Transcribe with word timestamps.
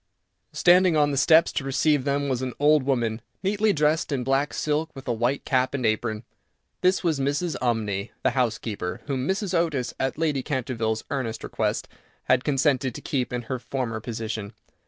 Standing 0.51 0.97
on 0.97 1.11
the 1.11 1.15
steps 1.15 1.51
to 1.51 1.63
receive 1.63 2.05
them 2.05 2.27
was 2.27 2.41
an 2.41 2.53
old 2.59 2.81
woman, 2.81 3.21
neatly 3.43 3.71
dressed 3.71 4.11
in 4.11 4.23
black 4.23 4.51
silk, 4.51 4.89
with 4.95 5.07
a 5.07 5.13
white 5.13 5.45
cap 5.45 5.75
and 5.75 5.85
apron. 5.85 6.23
This 6.81 7.03
was 7.03 7.19
Mrs. 7.19 7.55
Umney, 7.61 8.09
the 8.23 8.31
housekeeper, 8.31 9.01
whom 9.05 9.27
Mrs. 9.27 9.53
Otis, 9.53 9.93
at 9.99 10.17
Lady 10.17 10.41
Canterville's 10.41 11.03
earnest 11.11 11.43
request, 11.43 11.87
had 12.23 12.43
consented 12.43 12.95
to 12.95 13.01
keep 13.01 13.31
in 13.31 13.43
her 13.43 13.59
former 13.59 13.99
position. 13.99 14.53